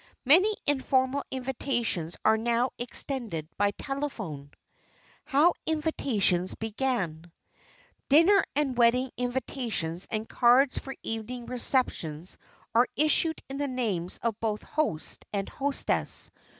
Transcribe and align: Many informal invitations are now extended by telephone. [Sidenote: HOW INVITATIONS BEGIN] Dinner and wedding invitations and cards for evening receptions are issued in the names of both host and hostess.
Many 0.25 0.51
informal 0.65 1.23
invitations 1.29 2.17
are 2.25 2.35
now 2.35 2.71
extended 2.79 3.47
by 3.57 3.69
telephone. 3.69 4.49
[Sidenote: 4.49 4.53
HOW 5.25 5.53
INVITATIONS 5.67 6.55
BEGIN] 6.55 7.31
Dinner 8.09 8.43
and 8.55 8.75
wedding 8.75 9.11
invitations 9.15 10.07
and 10.09 10.27
cards 10.27 10.79
for 10.79 10.95
evening 11.03 11.45
receptions 11.45 12.39
are 12.73 12.87
issued 12.95 13.43
in 13.47 13.57
the 13.59 13.67
names 13.67 14.17
of 14.23 14.39
both 14.39 14.63
host 14.63 15.23
and 15.33 15.47
hostess. 15.47 16.31